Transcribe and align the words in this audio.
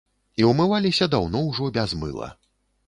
І 0.43 0.47
ўмываліся 0.51 1.09
даўно 1.15 1.45
ўжо 1.51 1.71
без 1.81 1.97
мыла. 2.05 2.27